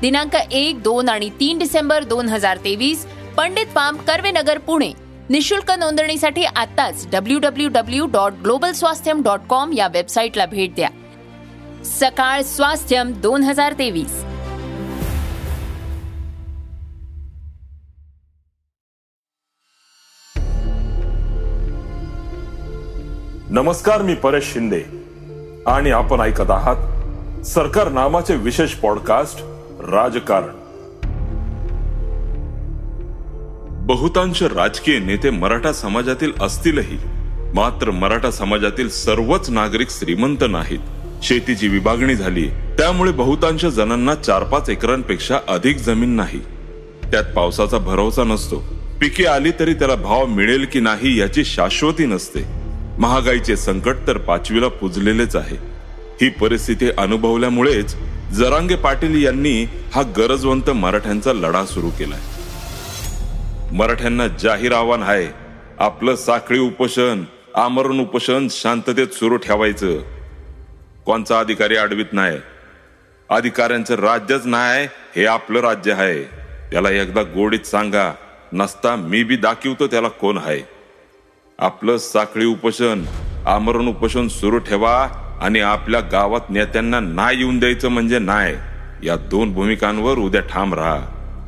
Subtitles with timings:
[0.00, 4.92] दिनांक एक दोन आणि तीन डिसेंबर दोन हजार तेवीस पंडित पाम कर्वेनगर पुणे.
[5.30, 10.88] निशुल्क नोंदणीसाठी आताच W W W dot global Swasthyam dot com या वेबसाईटला भेट द्या.
[11.84, 14.24] सकाळ स्वास्थ्यम दोन हजार तेवीस.
[23.50, 24.82] नमस्कार मी परेश शिंदे.
[25.66, 29.49] आणि आपण ऐकत आहात सरकार नामाचे विशेष पॉडकास्ट
[29.82, 30.56] राजकारण.
[33.86, 36.98] बहुतांश राजकीय नेते मराठा समाजातील असतीलही
[37.54, 40.78] मात्र मराठा समाजातील सर्वच नागरिक श्रीमंत नाहीत.
[41.22, 46.40] शेतीची विभागणी झाली त्यामुळे बहुतांश जणांना चार पाच एकरांपेक्षा अधिक जमीन नाही.
[47.10, 48.64] त्यात पावसाचा भरोसा नसतो.
[49.00, 52.40] पिके आली तरी त्याला भाव मिळेल की नाही याची शाश्वती नसते.
[52.98, 55.56] महागाईचे संकट तर पाचवीला पुजलेलेच आहे.
[56.22, 57.94] ही परिस्थिती अनुभवल्यामुळेच
[58.34, 59.64] जरांगे पाटील यांनी
[59.94, 62.20] हा गरजवंत मराठ्यांचा लढा सुरू केलाय.
[63.72, 65.26] मराठ्यांना जाहीर आव्हान आहे
[65.78, 69.98] आपलं साखळी उपोषण आमरण उपोषण शांततेत सुरू ठेवायचं.
[71.06, 72.38] कोणचा अधिकारी अडवित नाही?
[73.28, 76.22] अधिकाऱ्यांचं राज्यच नाही हे आपलं राज्य आहे.
[76.70, 78.12] त्याला एकदा गोडीत सांगा
[78.52, 80.60] नसता मी बी दाखवतो त्याला कोण आहे.
[81.58, 83.04] आपलं साखळी उपोषण
[83.46, 85.08] आमरण उपोषण सुरू ठेवा
[85.40, 88.54] आणि आपल्या गावात नेत्यांना नाही येऊन द्यायचं म्हणजे नाही.
[89.02, 91.00] या दोन भूमिकांवर उद्या ठाम राहा.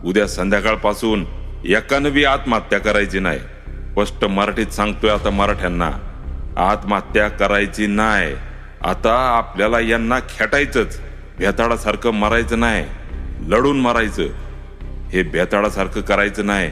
[0.04, 1.24] उद्या संध्याकाळपासून
[1.64, 3.38] एकानं बी आत्महत्या करायची नाही.
[3.66, 5.90] स्पष्ट मराठीत सांगतोय आता मराठ्यांना
[6.56, 8.34] आत्महत्या करायची नाही.
[8.84, 11.00] आता आपल्याला यांना खेटायचंच.
[11.38, 12.84] भेताळासारखं मरायचं नाही.
[13.46, 14.22] लढून मारायचं.
[15.12, 16.70] हे भेताळासारखं करायचं नाही.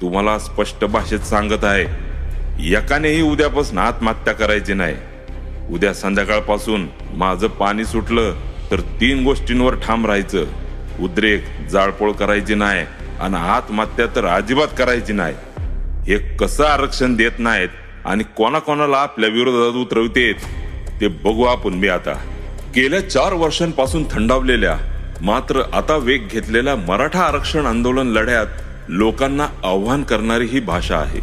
[0.00, 2.08] तुम्हाला स्पष्ट भाषेत सांगत आहे
[2.72, 4.96] एकानेही उद्यापासून आत्महत्या करायची नाही.
[5.70, 8.34] उद्या संध्याकाळपासून माझं पाणी सुटलं
[8.70, 10.44] तर तीन गोष्टींवर ठाम राहायचं.
[11.00, 12.84] उद्रेक जाळपोळ करायची नाही
[13.20, 15.34] आणि आत्महत्या तर अजिबात करायची नाही.
[16.06, 17.68] हे कसं आरक्षण देत नाहीत
[18.04, 20.34] आणि कोणाकोणाला आपल्या विरोधात उतरवतेत
[21.00, 22.12] ते बघू आपण मी आता.
[22.76, 24.76] गेल्या चार वर्षांपासून थंडावलेल्या
[25.20, 28.46] मात्र आता वेग घेतलेल्या मराठा आरक्षण आंदोलन लढ्यात
[28.88, 31.20] लोकांना आव्हान करणारी ही भाषा आहे.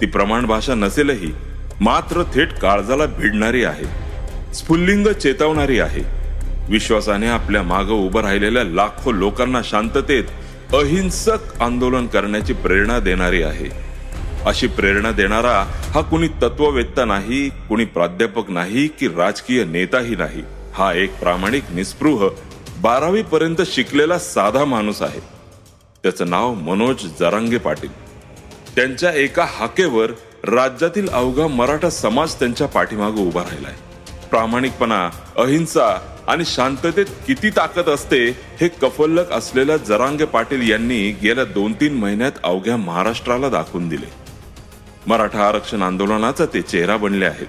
[0.00, 1.32] ती प्रमाण भाषा नसेलही
[1.80, 3.84] मात्र थेट काळजाला भिडणारी आहे.
[4.54, 6.02] स्फुल्लिंग चेतवणारी आहे.
[6.68, 10.24] विश्वासाने आपल्या मागे उभं राहिलेल्या लाखो लोकांना शांततेत
[10.72, 13.66] अहिंसक आंदोलन करण्याची प्रेरणा देणारी आहे.
[14.46, 20.42] अशी प्रेरणा देणारा हा कुणी तत्ववेत्ता नाही कुणी प्राध्यापक नाही की राजकीय नेताही नाही.
[20.74, 22.28] हा एक प्रामाणिक निस्पृह
[22.80, 25.20] बारावी पर्यंत शिकलेला साधा माणूस आहे.
[26.02, 27.90] त्याचं नाव मनोज जरांगे पाटील.
[28.76, 30.10] त्यांच्या एका हाकेवर
[30.48, 33.74] राज्यातील अवघा मराठा समाज त्यांच्या पाठीमागे उभा राहिलाय.
[34.30, 35.86] प्रामाणिकपणा अहिंसा
[36.28, 38.18] आणि शांततेत किती ताकद असते
[38.60, 44.06] हे कफल्लक असलेल्या जरांगे पाटील यांनी गेल्या दोन तीन महिन्यात अवघ्या महाराष्ट्राला दाखवून दिले.
[45.06, 47.46] मराठा आरक्षण आंदोलनाचा ते चेहरा बनले आहेत.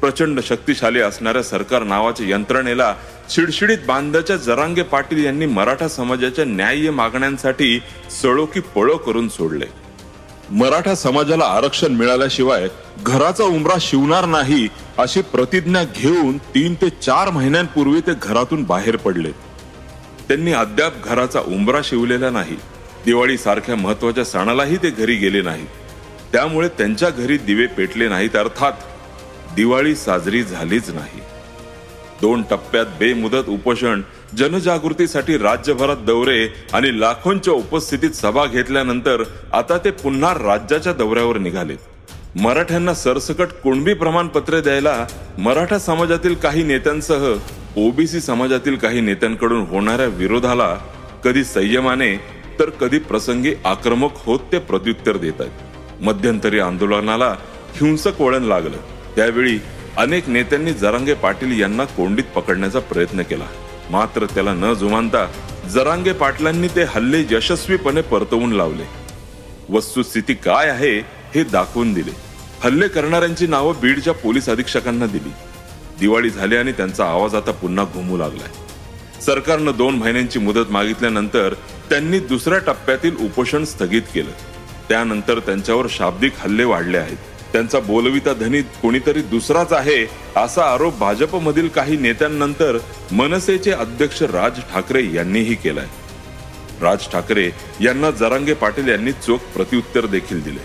[0.00, 2.94] प्रचंड शक्तिशाली असणाऱ्या सरकार नावाच्या यंत्रणेला
[3.30, 7.78] शिडशिडीत बांधाच्या जरांगे पाटील यांनी मराठा समाजाच्या न्याय्य मागण्यांसाठी
[8.22, 9.87] सळो की पळो करून सोडले.
[10.50, 12.68] मराठा समाजाला आरक्षण मिळाल्याशिवाय
[13.02, 19.30] घराचा उमरा शिवणार नाही अशी प्रतिज्ञा घेऊन तीन ते चार महिन्यांपूर्वी ते घरातून बाहेर पडले.
[20.28, 22.56] त्यांनी अद्याप घराचा उंबरा शिवलेला नाही.
[23.04, 28.72] दिवाळी सारख्या महत्त्वाच्या सणालाही ते घरी गेले नाहीत त्यामुळे त्यांच्या घरी दिवे पेटले नाहीत अर्थात
[29.56, 31.20] दिवाळी साजरी झालीच नाही.
[32.20, 34.00] दोन टप्प्यात बेमुदत उपोषण
[34.38, 39.22] जनजागृतीसाठी राज्यभरात दौरे आणि लाखोंच्या उपस्थितीत सभा घेतल्यानंतर
[39.52, 41.76] आता ते पुन्हा राज्याच्या दौऱ्यावर निघालेत.
[42.36, 45.06] मराठ्यांना सरसकट कुणबी प्रमाणपत्र द्यायला
[45.38, 47.26] मराठा समाजातील काही नेत्यांसह
[47.76, 50.74] ओबीसी समाजातील काही नेत्यांकडून होणाऱ्या विरोधाला
[51.24, 52.14] कधी संयमाने
[52.60, 56.02] तर कधी प्रसंगी आक्रमक होत ते प्रत्युत्तर देत आहेत.
[56.02, 57.34] मध्यंतरी आंदोलनाला
[57.80, 58.76] हिंसक वळण लागलं.
[59.16, 59.58] त्यावेळी
[59.98, 63.44] अनेक नेत्यांनी जरांगे पाटील यांना कोंडीत पकडण्याचा प्रयत्न केला.
[63.90, 65.26] मात्र त्याला न जुमानता
[65.68, 68.82] जरांगे पाटलांनी ते हल्ले यशस्वीपणे परतवून लावले.
[69.68, 70.98] वस्तुस्थिती काय आहे
[71.34, 72.10] हे दाखवून दिले.
[72.64, 75.32] हल्ले करणाऱ्यांची नावं बीडच्या पोलीस अधीक्षकांना दिली.
[76.00, 78.50] दिवाळी झाली आणि त्यांचा आवाज आता पुन्हा घुमू लागलाय.
[79.20, 81.54] सरकारनं दोन महिन्यांची मुदत मागितल्यानंतर
[81.90, 84.30] त्यांनी दुसऱ्या टप्प्यातील उपोषण स्थगित केलं.
[84.88, 87.16] त्यानंतर त्यांच्यावर शाब्दिक हल्ले वाढले आहेत.
[87.52, 90.06] त्यांचा बोलविता धनी कोणीतरी दुसराच आहे
[90.36, 92.78] असा आरोप भाजपमधील काही नेत्यांनंतर
[93.12, 95.86] मनसेचे अध्यक्ष राज ठाकरे यांनीही केलाय.
[96.80, 97.50] राज ठाकरे
[97.80, 100.60] यांना जरांगे पाटील यांनी चोख प्रत्युत्तर देखील दिले.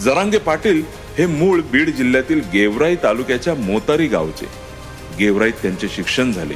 [0.00, 0.82] जरांगे पाटील
[1.18, 4.46] हे मूळ बीड जिल्ह्यातील गेवराई तालुक्याच्या मोतारी गावचे.
[5.18, 6.54] गेवराईत त्यांचे शिक्षण झाले.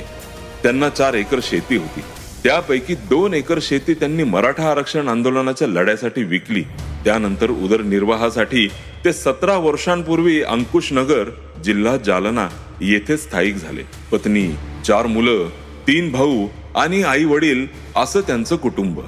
[0.62, 2.00] त्यांना चार एकर शेती होती.
[2.44, 6.64] त्यापैकी दोन एकर शेती त्यांनी मराठा आरक्षण आंदोलनाच्या लढ्यासाठी विकली.
[7.06, 8.68] त्यानंतर उदरनिर्वाहासाठी
[9.04, 11.28] ते सतरा वर्षांपूर्वी अंकुशनगर
[11.64, 12.48] जिल्हा जालना
[12.80, 13.82] येथे स्थायिक झाले.
[14.12, 14.48] पत्नी
[14.86, 15.48] चार मुलं
[15.88, 17.66] तीन भाऊ आणि आई वडील
[17.96, 18.98] असं त्यांचं कुटुंब.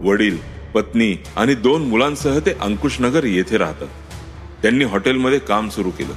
[0.00, 0.36] वडील
[0.74, 3.88] पत्नी आणि दोन मुलांसह ते अंकुशनगर येथे राहतात.
[4.62, 6.12] त्यांनी हॉटेलमध्ये काम सुरू केलं.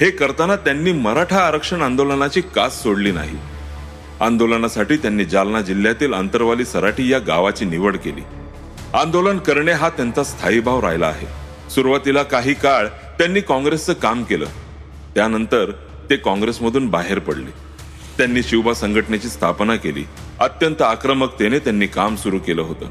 [0.00, 3.36] हे करताना त्यांनी मराठा आरक्षण आंदोलनाची कास सोडली नाही.
[4.20, 8.20] आंदोलनासाठी त्यांनी जालना जिल्ह्यातील अंतरवाली सराठी या गावाची निवड केली.
[8.94, 11.26] आंदोलन करणे हा त्यांचा स्थायी भाव राहिला आहे.
[11.70, 14.46] सुरुवातीला काही काळ त्यांनी काँग्रेसचं काम केलं.
[15.14, 15.70] त्यानंतर
[16.10, 17.50] ते काँग्रेसमधून बाहेर पडले.
[18.18, 20.04] त्यांनी शिवबा संघटनेची स्थापना केली.
[20.40, 22.86] अत्यंत आक्रमकतेने त्यांनी काम सुरू केलं होतं.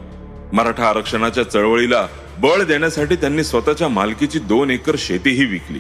[0.54, 2.08] मराठा आरक्षणाच्या चळवळीला
[2.38, 5.80] बळ देण्यासाठी त्यांनी स्वतःच्या मालकीची दोन एकर शेतीही विकली.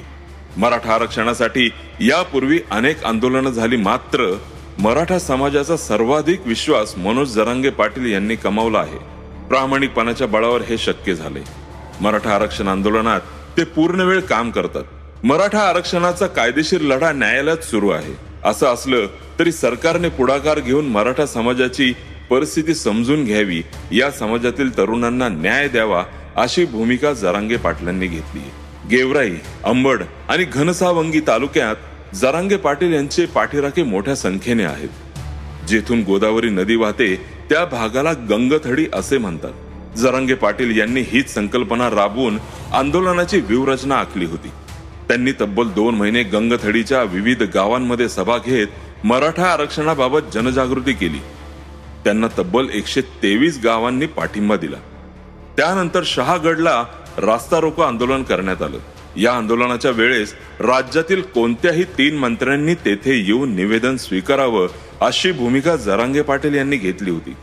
[0.57, 1.69] मराठा आरक्षणासाठी
[1.99, 4.37] यापूर्वी अनेक आंदोलनं झाली मात्र
[4.79, 9.16] मराठा समाजाचा सर्वाधिक विश्वास मनोज जरांगे पाटील यांनी कमावला आहे.
[9.49, 11.39] प्रामाणिकपणाच्या बळावर हे शक्य झाले.
[12.01, 13.21] मराठा आरक्षण आंदोलनात
[13.57, 14.83] ते पूर्ण वेळ काम करतात.
[15.23, 18.13] मराठा आरक्षणाचा कायदेशीर लढा न्यायालयात सुरू आहे.
[18.45, 19.05] असं असलं
[19.39, 21.93] तरी सरकारने पुढाकार घेऊन मराठा समाजाची
[22.29, 26.03] परिस्थिती समजून घ्यावी या समाजातील तरुणांना न्याय द्यावा
[26.35, 28.41] अशी भूमिका जरांगे पाटलांनी घेतली.
[28.91, 34.89] गेवराई अंबड आणि घनसावंगी तालुक्यात जरांगे पाटील यांचे पाठीराखे मोठ्या संख्येने आहेत.
[35.67, 39.51] जेथून गोदावरी नदी वाहते त्या भागाला गंगथडी असे म्हणतात.
[39.97, 42.37] जरांगे पाटील यांनी हीच संकल्पना राबवून
[42.73, 44.47] आंदोलनाची व्यूहरचना आखली होती.
[45.07, 48.67] त्यांनी तब्बल दोन महिने गंगथडीच्या विविध गावांमध्ये सभा घेत
[49.03, 51.19] मराठा आरक्षणाबाबत जनजागृती केली.
[52.03, 54.77] त्यांना तब्बल एकशे तेवीस गावांनी पाठिंबा दिला.
[55.57, 56.83] त्यानंतर शहागडला
[57.17, 58.77] रास्ता रोको आंदोलन करण्यात आलं.
[59.17, 64.67] या आंदोलनाच्या वेळेस राज्यातील कोणत्याही तीन मंत्र्यांनी तेथे येऊन निवेदन स्वीकारावं
[65.01, 67.35] अशी भूमिका जरांगे पाटील यांनी घेतली होती.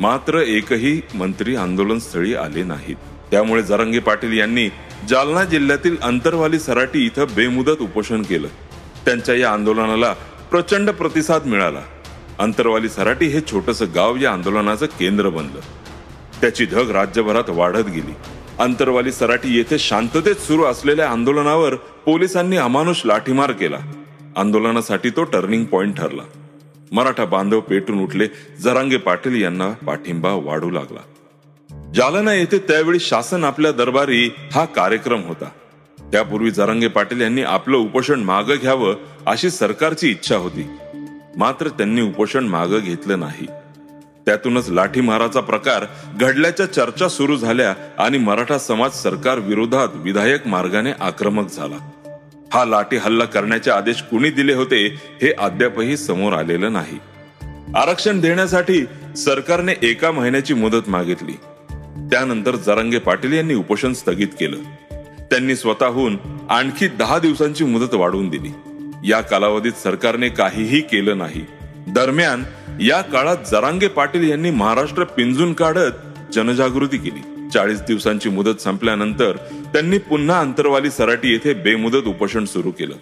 [0.00, 2.96] मात्र एकही मंत्री आंदोलनस्थळी आले नाहीत.
[3.30, 4.68] त्यामुळे जरांगे पाटील यांनी
[5.08, 8.48] जालना जिल्ह्यातील अंतरवाली सराटी इथं बेमुदत उपोषण केलं.
[9.04, 10.12] त्यांच्या या आंदोलनाला
[10.50, 11.80] प्रचंड प्रतिसाद मिळाला.
[12.38, 15.60] अंतरवाली सराटी हे छोटस गाव या आंदोलनाचं केंद्र बनलं.
[16.40, 18.14] त्याची धग राज्यभरात वाढत गेली.
[18.58, 23.78] अंतरवाली सराटी येथे शांततेत सुरू असलेल्या आंदोलनावर पोलिसांनी अमानुष लाठीमार केला.
[24.36, 26.22] आंदोलनासाठी तो टर्निंग पॉइंट ठरला.
[26.92, 28.26] मराठा बांधव पेटून उठले.
[28.60, 31.00] जरांगे पाटील यांना पाठिंबा वाढू लागला.
[31.94, 35.48] जालना येथे त्यावेळी शासन आपल्या दरबारी हा कार्यक्रम होता.
[36.12, 38.94] त्यापूर्वी जरांगे पाटील यांनी आपलं उपोषण मागं घ्यावं
[39.26, 40.66] अशी सरकारची इच्छा होती.
[41.36, 43.46] मात्र त्यांनी उपोषण मागं घेतलं नाही.
[44.26, 45.84] त्यातूनच लाठीमाराचा प्रकार
[46.20, 51.90] घडल्याच्या चर्चा सुरू झाल्या आणि मराठा समाज सरकार विरोधात विधायक मार्गाने आक्रमक झाला.
[52.52, 54.86] हा लाठी हल्ला करण्याचे आदेश कुणी दिले होते
[55.22, 56.98] हे अद्यापही समोर आलेलं नाही.
[57.76, 58.84] आरक्षण देण्यासाठी
[59.16, 61.32] सरकारने एका महिन्याची मुदत मागितली.
[62.10, 64.56] त्यानंतर जरांगे पाटील यांनी उपोषण स्थगित केलं.
[65.30, 66.18] त्यांनी स्वतःहून
[66.50, 68.50] आणखी दहा दिवसांची मुदत वाढवून दिली.
[69.10, 71.46] या कालावधीत सरकारने काहीही केलं नाही.
[71.88, 72.44] दरम्यान
[72.80, 77.39] या काळात जरांगे पाटील यांनी महाराष्ट्र पिंजून काढत जनजागृती केली.
[77.52, 79.36] चाळीस दिवसांची मुदत संपल्यानंतर
[79.72, 82.94] त्यांनी पुन्हा अंतरवाली सराटी येथे बेमुदत उपोषण सुरू केलं.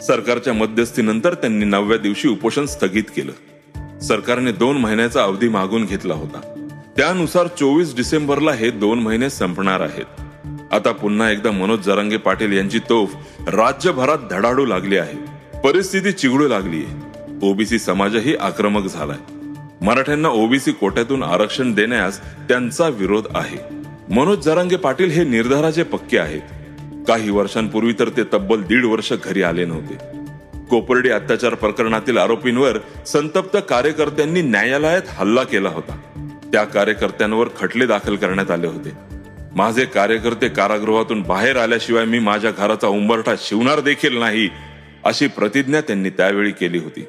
[0.00, 3.32] सरकारच्या मध्यस्थीनंतर त्यांनी नवव्या दिवशी उपोषण स्थगित केलं.
[4.00, 6.68] सरकारने दोन महिन्याचा अवधी मागून घेतला होता.
[6.96, 10.04] त्यानुसार चोवीस डिसेंबरला हे दोन महिने संपणार आहेत.
[10.72, 13.14] आता पुन्हा एकदा मनोज जरांगे पाटील यांची तोफ
[13.46, 15.34] राज्यभरात धडाडू लागली आहे.
[15.60, 17.04] परिस्थिती चिघडू लागली आहे
[17.42, 19.33] ओबीसी समाजही आक्रमक झालाय.
[19.82, 23.58] मराठ्यांना ओबीसी कोट्यातून आरक्षण देण्यास त्यांचा विरोध आहे.
[24.14, 26.40] मनोज जरांगे पाटील हे निर्धाराचे पक्के आहेत.
[27.08, 29.94] काही वर्षांपूर्वी तर ते तब्बल दीड वर्ष घरी आले नव्हते.
[30.70, 36.00] कोपर्डी अत्याचार प्रकरणातील आरोपींवर संतप्त कार्यकर्त्यांनी न्यायालयात हल्ला केला होता.
[36.52, 38.90] त्या कार्यकर्त्यांवर खटले दाखल करण्यात आले होते.
[39.56, 44.48] माझे कार्यकर्ते कारागृहातून बाहेर आल्याशिवाय मी माझ्या घराचा उंबरठा शिवणार देखील नाही
[45.04, 47.06] अशी प्रतिज्ञा त्यांनी त्यावेळी केली होती.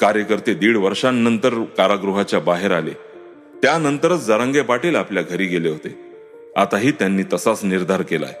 [0.00, 2.90] कार्यकर्ते दीड वर्षांनंतर कारागृहाच्या बाहेर आले.
[3.62, 6.00] त्यानंतरच जरांगे पाटील आपल्या घरी गेले होते.
[6.56, 8.32] आताही त्यांनी तसाच निर्धार केलाय.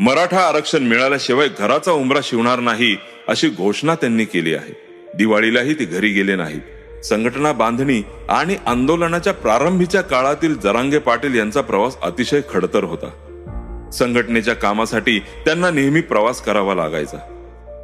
[0.00, 2.96] मराठा आरक्षण मिळाल्याशिवाय घराचा उंबरा शिवणार नाही
[3.28, 4.76] अशी घोषणा त्यांनी केली आहे.
[5.14, 6.60] दिवाळीलाही ते घरी गेले नाहीत.
[7.04, 13.26] संघटना बांधणी आणि आंदोलनाच्या प्रारंभीच्या काळातील जरांगे पाटील यांचा प्रवास अतिशय खडतर होता.
[13.92, 17.18] संघटनेच्या कामासाठी त्यांना नेहमी प्रवास करावा लागायचा.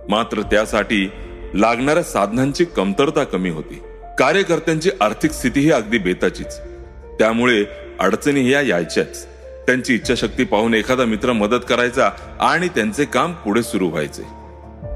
[0.09, 1.11] मात्र त्यासाठी
[1.55, 3.81] लागणाऱ्या साधनांची कमतरता कमी होती.
[4.19, 6.59] कार्यकर्त्यांची आर्थिक स्थितीही अगदी बेताचीच.
[7.19, 7.65] त्यामुळे
[8.01, 9.27] अडचणी या यायच्याच.
[9.67, 12.11] त्यांची इच्छाशक्ती पाहून एखादा मित्र मदत करायचा
[12.41, 14.23] आणि त्यांचे काम पुढे सुरू व्हायचे.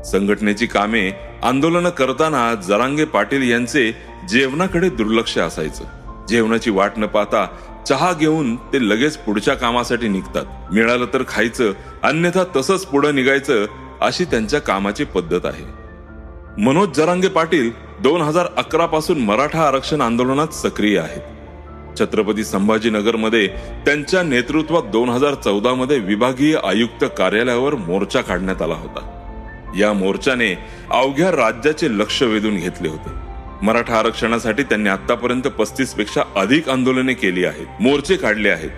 [0.05, 1.11] संघटनेची कामे
[1.43, 3.93] आंदोलन करताना जरांगे पाटील यांचे
[4.29, 5.85] जेवणाकडे दुर्लक्ष असायचं.
[6.29, 7.47] जेवणाची वाट न पाहता
[7.89, 10.45] चहा घेऊन ते लगेच पुढच्या कामासाठी निघतात.
[10.73, 13.67] मिळालं तर खायचं अन्यथा तसंच पुढे निघायचं
[14.01, 15.80] अशी त्यांच्या कामाची पद्धत आहे.
[16.59, 17.71] मनोज जरांगे पाटील
[18.03, 21.21] दोन हजार अकरा पासून मराठा आरक्षण आंदोलनात सक्रिय आहेत.
[22.01, 23.47] छत्रपती संभाजीनगरमध्ये
[23.87, 29.07] त्यांच्या नेतृत्वात दोन हजार चौदा मध्ये विभागीय आयुक्त कार्यालयावर मोर्चा काढण्यात आला होता.
[29.79, 30.55] या मोर्चाने
[30.91, 33.11] अवघ्या राज्याचे लक्ष वेधून घेतले होते.
[33.63, 38.71] मराठा आरक्षणासाठी त्यांनी आतापर्यंत पस्तीसपेक्षा अधिक आंदोलने केली आहेत मोर्चे काढले आहेत.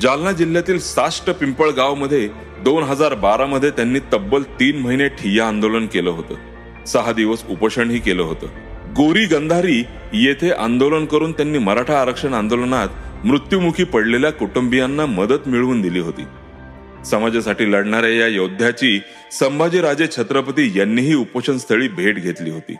[0.00, 2.28] जालना जिल्ह्यातील साष्ट पिंपळगावमध्ये
[2.64, 6.34] दोन हजार बारा मध्ये त्यांनी तब्बल तीन महिने ठिय्या आंदोलन केलं होतं.
[6.92, 8.46] सहा दिवस उपोषणही केलं होतं.
[8.96, 12.88] गोरी गंधारी येथे आंदोलन करून त्यांनी मराठा आरक्षण आंदोलनात
[13.24, 16.22] मृत्युमुखी पडलेल्या कुटुंबियांना मदत मिळवून दिली होती.
[17.06, 19.00] समाजासाठी लढणाऱ्या या योद्ध्याची
[19.32, 22.74] संभाजीराजे छत्रपती यांनीही उपोषणस्थळी भेट घेतली होती.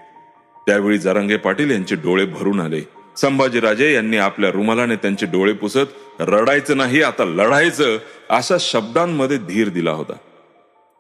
[0.66, 2.80] त्यावेळी जरांगे पाटील यांचे डोळे भरून आले.
[3.16, 7.98] संभाजीराजे यांनी आपल्या रुमालाने त्यांचे डोळे पुसत रडायचं नाही आता लढायचं
[8.30, 10.12] अशा शब्दांमध्ये धीर दिला होता.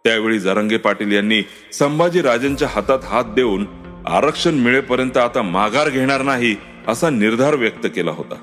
[0.08, 3.66] त्यावेळी जरांगे पाटील यांनी संभाजीराजेंच्या हातात हात देऊन
[4.06, 6.56] आरक्षण मिळेपर्यंत आता माघार घेणार नाही
[6.88, 8.34] असा निर्धार व्यक्त केला होता.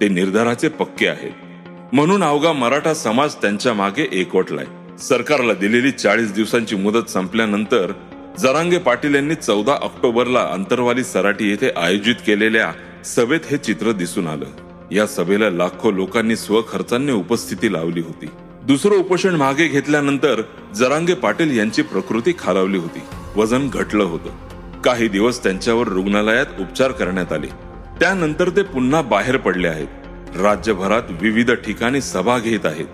[0.00, 1.30] ते निर्धाराचे पक्के आहेत.
[1.92, 4.64] म्हणून अवघा मराठा समाज त्यांच्या मागे एकवटलाय.
[4.98, 7.92] सरकारला दिलेली चाळीस दिवसांची मुदत संपल्यानंतर
[8.38, 12.72] जरांगे पाटील यांनी चौदा ऑक्टोबरला अंतरवाली सराटी येथे आयोजित केलेल्या
[13.04, 14.46] सभेत हे चित्र दिसून आलं.
[14.92, 18.26] या सभेला लाखो लोकांनी स्वखर्चाने उपस्थिती लावली होती.
[18.70, 20.42] दुसरं उपोषण मागे घेतल्यानंतर
[20.74, 22.98] जरांगे पाटील यांची प्रकृती खालावली होती.
[23.36, 24.30] वजन घटलं होतं.
[24.80, 27.46] काही दिवस त्यांच्यावर रुग्णालयात उपचार करण्यात आले.
[28.00, 29.86] त्यानंतर ते पुन्हा बाहेर पडले आहेत.
[30.36, 32.86] राज्यभरात विविध ठिकाणी सभा घेत आहेत.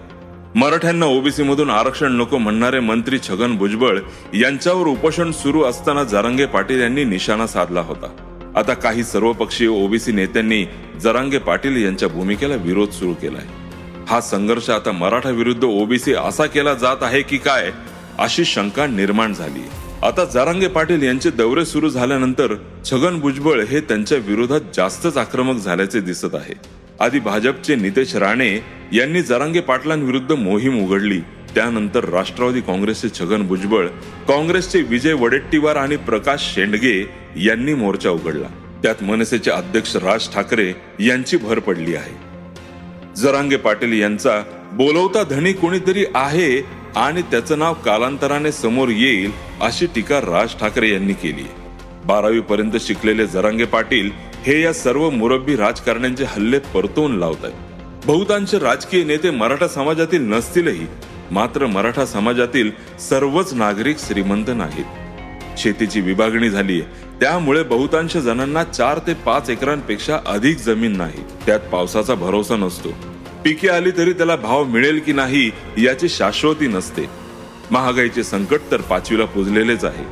[0.55, 3.99] मराठ्यांना ओबीसी मधून आरक्षण नको म्हणणारे मंत्री छगन भुजबळ
[4.35, 8.41] यांच्यावर उपोषण सुरू असताना जरांगे पाटील यांनी निशाणा साधला होता.
[8.57, 10.67] आता काही सर्वपक्षीय ओबीसी नेत्यांनी
[11.01, 13.66] जरांगे पाटील यांच्या भूमिकेला विरोध सुरू केलाय.
[14.09, 17.71] हा संघर्ष आता मराठा विरुद्ध ओबीसी असा केला जात आहे की काय
[18.19, 19.63] अशी शंका निर्माण झाली.
[20.03, 22.55] आता जरांगे पाटील यांचे दौरे सुरू झाल्यानंतर
[22.91, 26.55] छगन भुजबळ हे त्यांच्या विरोधात जास्तच आक्रमक झाल्याचे दिसत आहे.
[27.01, 28.51] आधी भाजपचे नितेश राणे
[28.93, 31.21] यांनी जरांगे पाटलांविरुद्ध मोहीम उघडली.
[31.55, 33.87] त्यानंतर राष्ट्रवादी काँग्रेसचे छगन भुजबळ
[34.29, 36.95] काँग्रेसचे विजय वडेट्टीवार आणि प्रकाश शेंडगे
[37.37, 38.49] यांनी मोर्चा उघडला.
[38.83, 42.26] त्यात मनसेचे अध्यक्ष राज ठाकरे यांची भर पडली आहे.
[43.17, 44.43] जरांगे पाटील यांचा
[44.73, 46.61] बोलवता धनी कोणीतरी आहे
[46.97, 49.31] आणि त्याचं नाव कालांतराने समोर येईल
[49.61, 51.47] अशी टीका राज ठाकरे यांनी केली.
[52.05, 54.11] बारावी पर्यंत शिकलेले जरांगे पाटील
[54.47, 60.87] हे या सर्व मुरब्बी राजकारण्यांचे हल्ले परतवून लावत आहेत बहुतांश राजकीय नेते मराठा समाजातील नसतीलही.
[61.31, 62.71] मात्र मराठा समाजातील
[63.01, 65.59] सर्वच नागरिक श्रीमंत नाहीत.
[65.59, 66.81] शेतीची विभागणी झाली
[67.21, 71.25] त्यामुळे बहुतांश जणांना चार ते पाच एकरांपेक्षा अधिक जमीन नाही.
[71.47, 72.89] त्यात पावसाचा भरोसा नसतो.
[73.45, 77.07] पिके आली तरी त्याला भाव मिळेल की नाही याची शाश्वती नसते.
[77.71, 80.05] महागाईचे संकट तर पाचवीला पुजलेलेच आहे.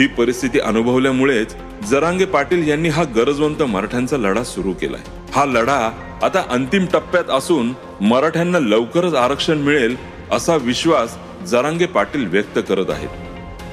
[0.00, 1.56] ही परिस्थिती अनुभवल्यामुळेच
[1.90, 5.00] जरांगे पाटील यांनी हा गरजवंत मराठ्यांचा लढा सुरू केलाय.
[5.32, 5.90] हा लढा
[6.22, 9.96] आता अंतिम टप्प्यात असून मराठ्यांना लवकरच आरक्षण मिळेल
[10.32, 11.16] असा विश्वास
[11.46, 13.08] जरांगे पाटील व्यक्त करत आहेत.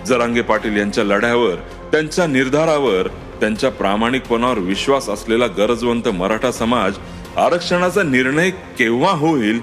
[0.08, 1.56] जरांगे पाटील यांच्या लढ्यावर
[1.92, 3.08] त्यांच्या निर्धारावर
[3.40, 6.98] त्यांच्या प्रामाणिकपणावर विश्वास असलेला गरजवंत मराठा समाज
[7.38, 9.60] आरक्षणाचा निर्णय केव्हा होईल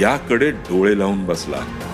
[0.00, 1.87] याकडे डोळे लावून बसला.